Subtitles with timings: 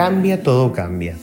[0.00, 1.14] cambia, todo cambia.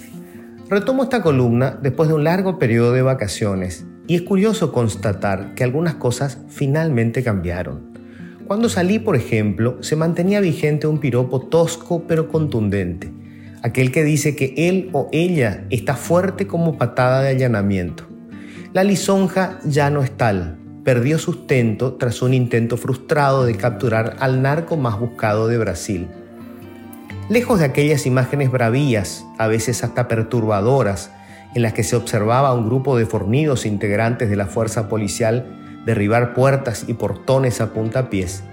[0.70, 5.64] Retomo esta columna después de un largo periodo de vacaciones y es curioso constatar que
[5.64, 7.98] algunas cosas finalmente cambiaron.
[8.46, 13.12] Cuando salí, por ejemplo, se mantenía vigente un piropo tosco pero contundente,
[13.64, 18.04] aquel que dice que él o ella está fuerte como patada de allanamiento.
[18.74, 24.44] La lisonja ya no es tal, perdió sustento tras un intento frustrado de capturar al
[24.44, 26.08] narco más buscado de Brasil.
[27.30, 31.12] Lejos de aquellas imágenes bravías, a veces hasta perturbadoras,
[31.56, 35.82] en las que se observaba a un grupo de fornidos integrantes de la fuerza policial
[35.86, 38.44] derribar puertas y portones a puntapiés,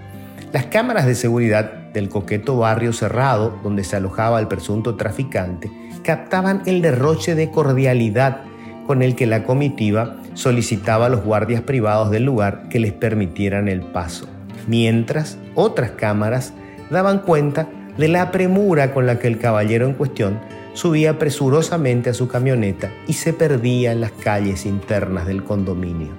[0.52, 5.70] las cámaras de seguridad del coqueto barrio cerrado donde se alojaba el presunto traficante
[6.02, 8.40] captaban el derroche de cordialidad
[8.88, 13.68] con el que la comitiva solicitaba a los guardias privados del lugar que les permitieran
[13.68, 14.26] el paso,
[14.66, 16.52] mientras otras cámaras
[16.90, 20.40] daban cuenta de la premura con la que el caballero en cuestión
[20.72, 26.12] subía presurosamente a su camioneta y se perdía en las calles internas del condominio.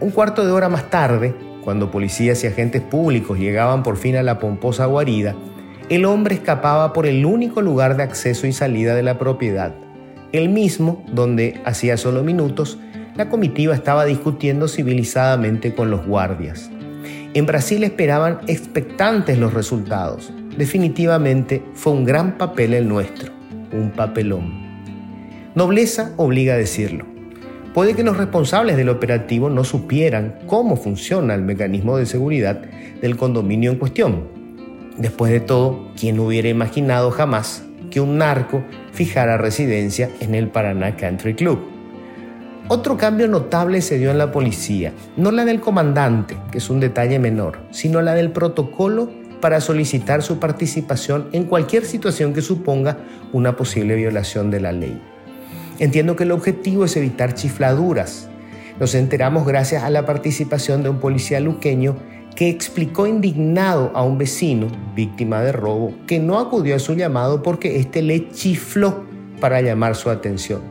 [0.00, 4.22] Un cuarto de hora más tarde, cuando policías y agentes públicos llegaban por fin a
[4.22, 5.34] la pomposa guarida,
[5.88, 9.74] el hombre escapaba por el único lugar de acceso y salida de la propiedad,
[10.32, 12.78] el mismo donde, hacía solo minutos,
[13.16, 16.70] la comitiva estaba discutiendo civilizadamente con los guardias.
[17.34, 20.32] En Brasil esperaban expectantes los resultados.
[20.58, 23.32] Definitivamente fue un gran papel el nuestro,
[23.72, 24.52] un papelón.
[25.54, 27.06] Nobleza obliga a decirlo.
[27.72, 32.60] Puede que los responsables del operativo no supieran cómo funciona el mecanismo de seguridad
[33.00, 34.24] del condominio en cuestión.
[34.96, 40.96] Después de todo, ¿quién hubiera imaginado jamás que un narco fijara residencia en el Paraná
[40.96, 41.60] Country Club.
[42.66, 46.80] Otro cambio notable se dio en la policía, no la del comandante, que es un
[46.80, 49.08] detalle menor, sino la del protocolo
[49.40, 52.98] para solicitar su participación en cualquier situación que suponga
[53.32, 55.00] una posible violación de la ley.
[55.78, 58.28] Entiendo que el objetivo es evitar chifladuras.
[58.80, 61.96] Nos enteramos gracias a la participación de un policía luqueño
[62.34, 67.42] que explicó indignado a un vecino, víctima de robo, que no acudió a su llamado
[67.42, 69.04] porque éste le chifló
[69.40, 70.62] para llamar su atención.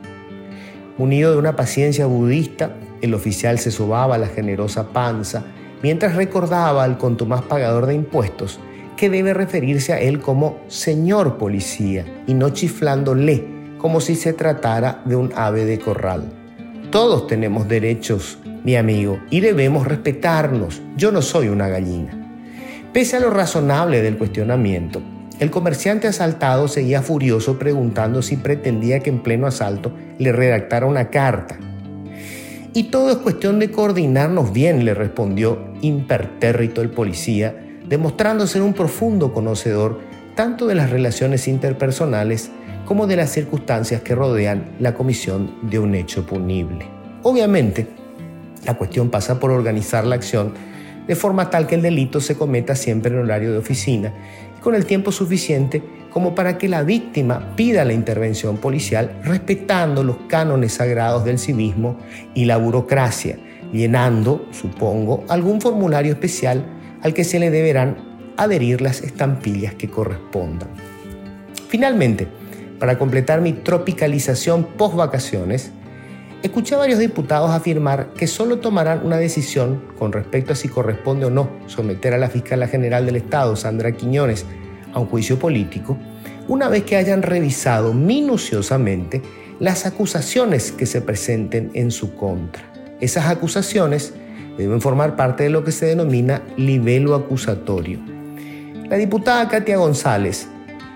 [0.97, 5.43] Unido de una paciencia budista, el oficial se sobaba la generosa panza
[5.81, 8.59] mientras recordaba al contumaz pagador de impuestos
[8.95, 13.45] que debe referirse a él como señor policía y no chiflándole
[13.77, 16.33] como si se tratara de un ave de corral.
[16.89, 20.81] Todos tenemos derechos mi amigo, y debemos respetarnos.
[20.97, 22.11] Yo no soy una gallina.
[22.91, 25.01] Pese a lo razonable del cuestionamiento,
[25.39, 31.09] el comerciante asaltado seguía furioso preguntando si pretendía que en pleno asalto le redactara una
[31.09, 31.57] carta.
[32.77, 38.73] Y todo es cuestión de coordinarnos bien, le respondió impertérrito el policía, demostrando ser un
[38.73, 39.99] profundo conocedor
[40.35, 42.51] tanto de las relaciones interpersonales
[42.85, 46.85] como de las circunstancias que rodean la comisión de un hecho punible.
[47.23, 47.87] Obviamente,
[48.63, 50.53] la cuestión pasa por organizar la acción
[51.07, 54.13] de forma tal que el delito se cometa siempre en horario de oficina
[54.55, 55.81] y con el tiempo suficiente
[56.11, 61.97] como para que la víctima pida la intervención policial respetando los cánones sagrados del civismo
[62.33, 63.37] y la burocracia,
[63.71, 66.65] llenando, supongo, algún formulario especial
[67.01, 67.97] al que se le deberán
[68.37, 70.69] adherir las estampillas que correspondan.
[71.67, 72.27] Finalmente,
[72.79, 75.71] para completar mi tropicalización post vacaciones,
[76.43, 81.25] Escuché a varios diputados afirmar que solo tomarán una decisión con respecto a si corresponde
[81.25, 84.45] o no someter a la fiscal general del Estado, Sandra Quiñones,
[84.97, 85.97] a un juicio político,
[86.47, 89.21] una vez que hayan revisado minuciosamente
[89.59, 92.63] las acusaciones que se presenten en su contra.
[92.99, 94.13] Esas acusaciones
[94.57, 97.99] deben formar parte de lo que se denomina libelo acusatorio.
[98.89, 100.47] La diputada Katia González,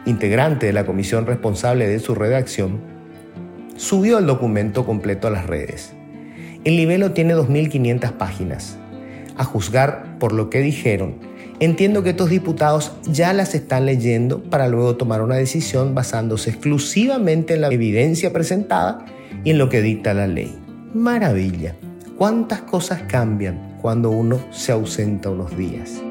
[0.05, 2.79] integrante de la comisión responsable de su redacción,
[3.75, 5.93] subió el documento completo a las redes.
[6.63, 8.77] El libelo tiene 2.500 páginas.
[9.37, 11.30] A juzgar por lo que dijeron,
[11.61, 17.53] entiendo que estos diputados ya las están leyendo para luego tomar una decisión basándose exclusivamente
[17.53, 19.05] en la evidencia presentada
[19.43, 20.53] y en lo que dicta la ley.
[20.93, 21.75] Maravilla,
[22.17, 26.01] cuántas cosas cambian cuando uno se ausenta unos días.